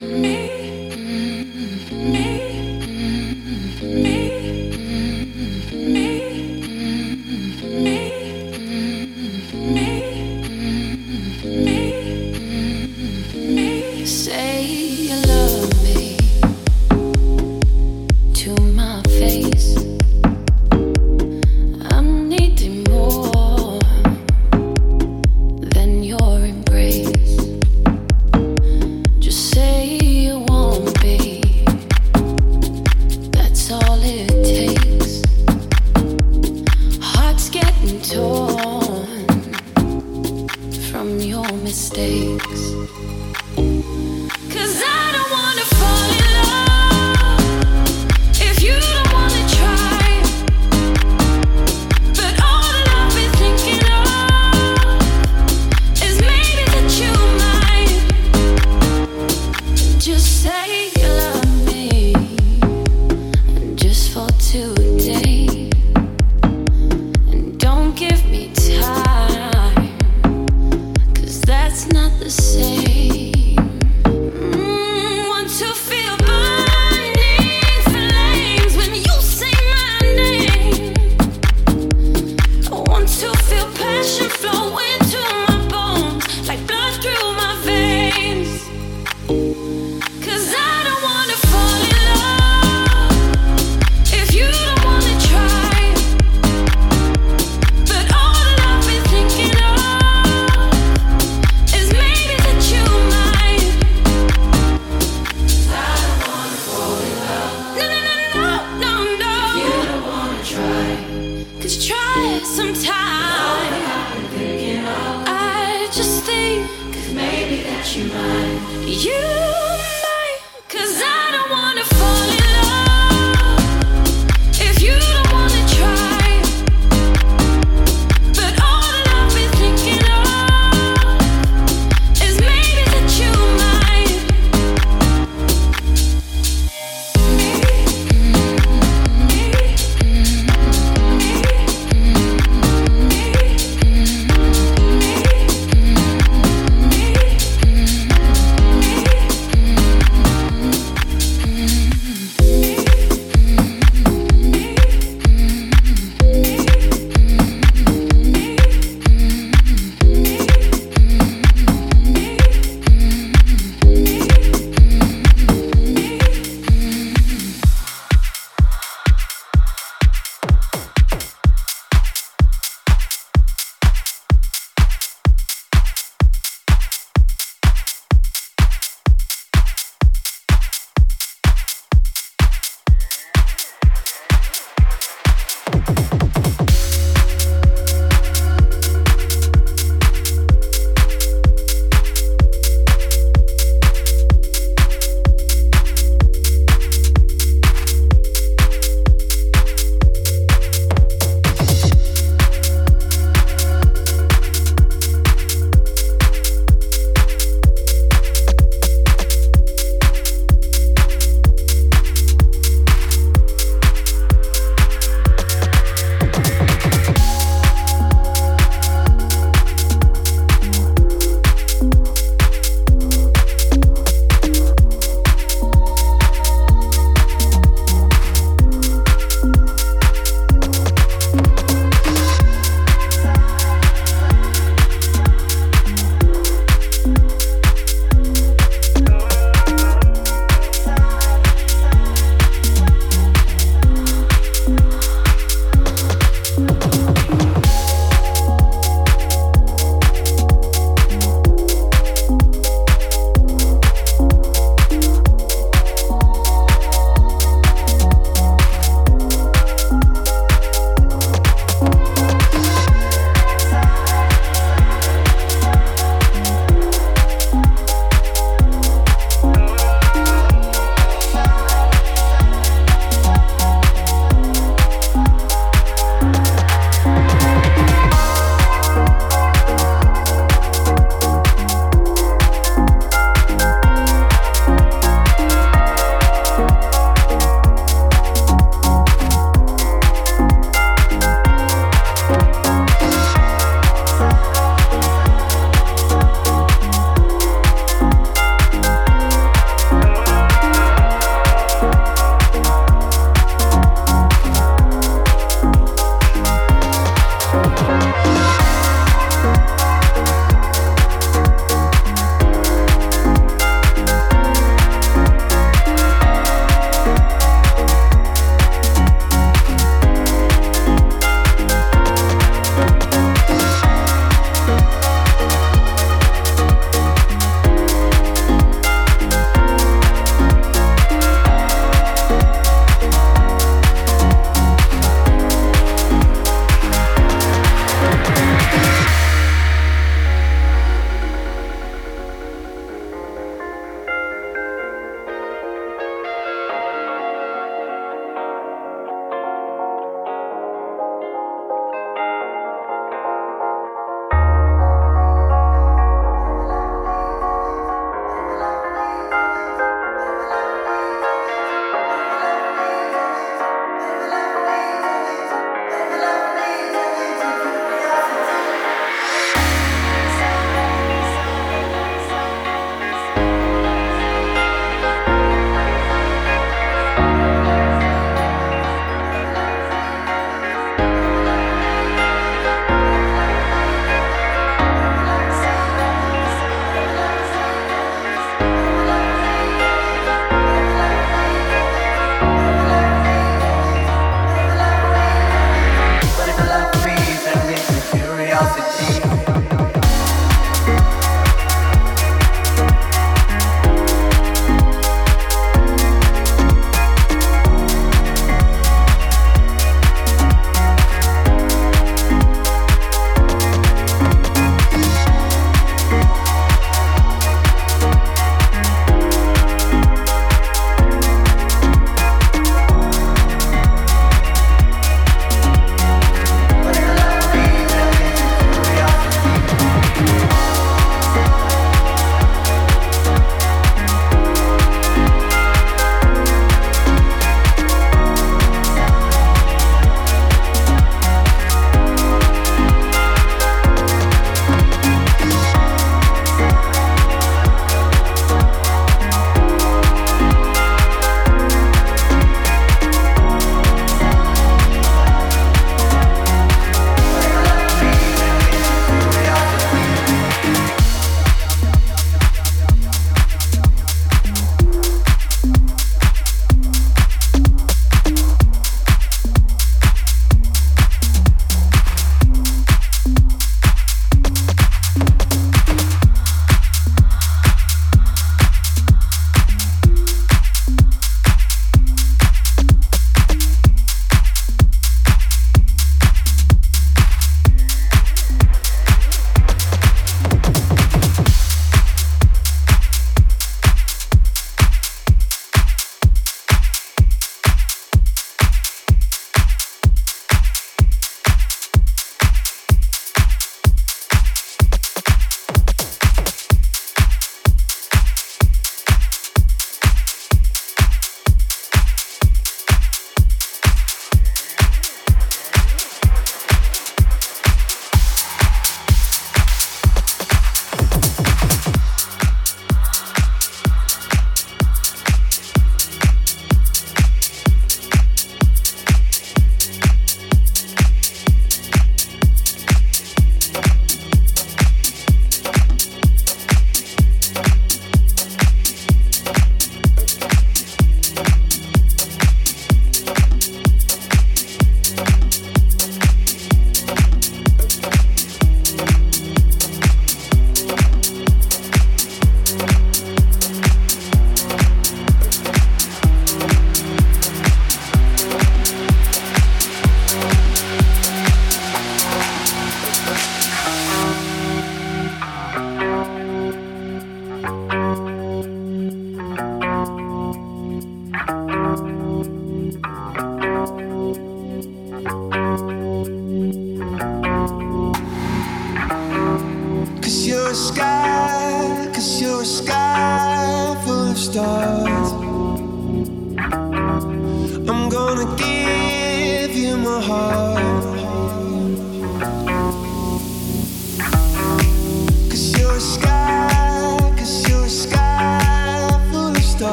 [0.00, 0.27] Cause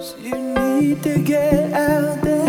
[0.00, 2.39] So you need to get out there.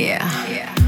[0.00, 0.79] Come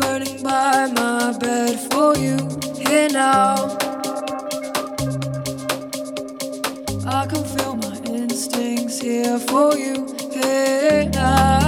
[0.00, 2.36] burning by my bed for you
[2.76, 3.76] here now.
[7.06, 11.59] I can feel my instincts here for you here now.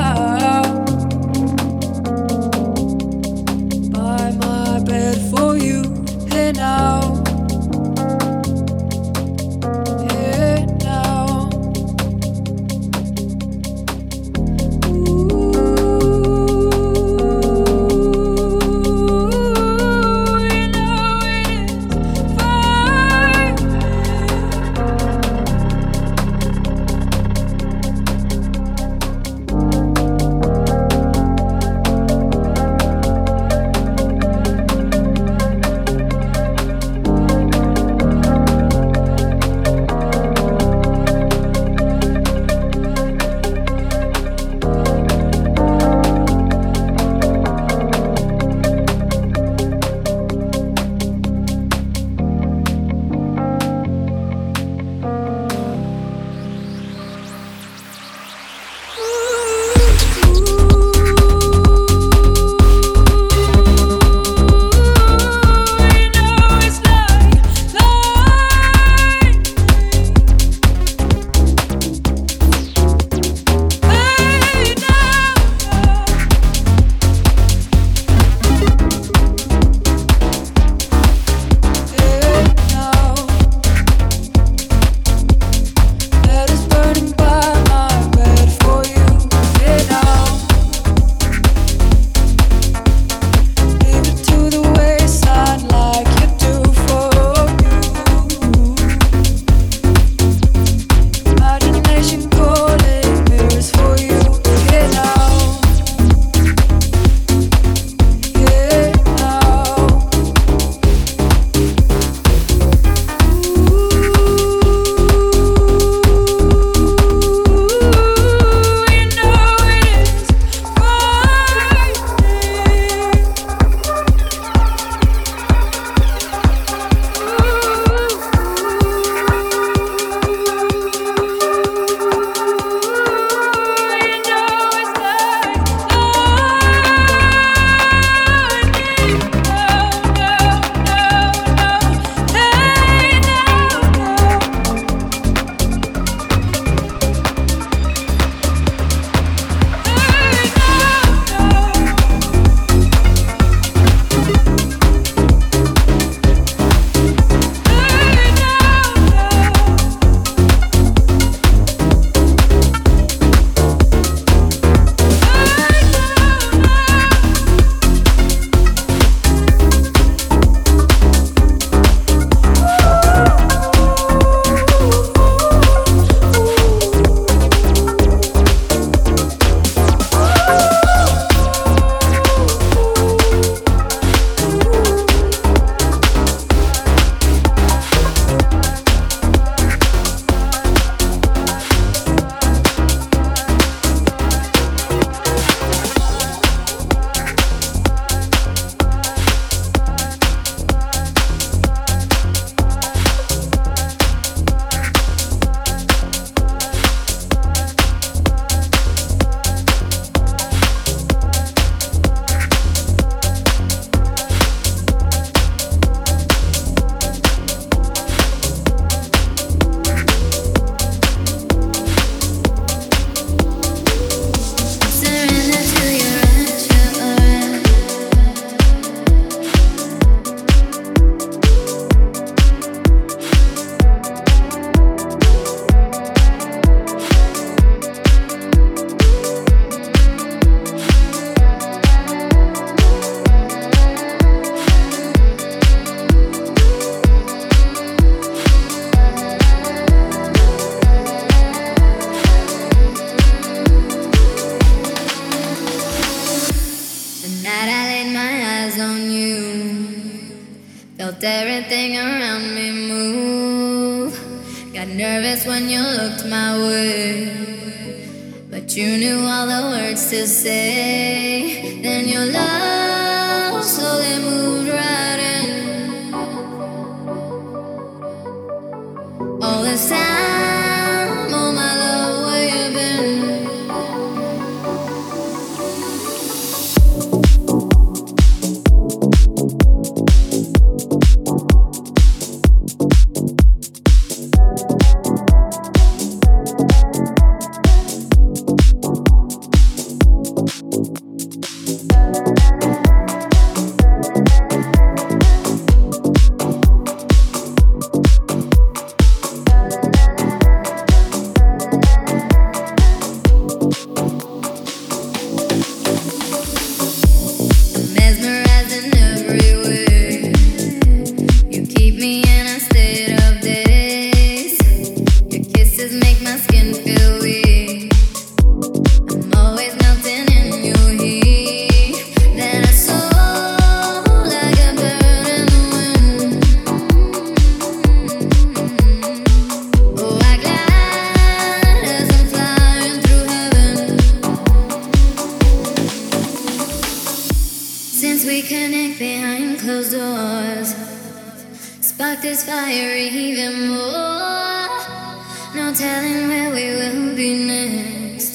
[356.51, 358.33] We will be next.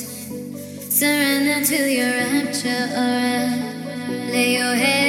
[0.91, 2.87] Surrender to your rapture,
[4.31, 5.06] lay your head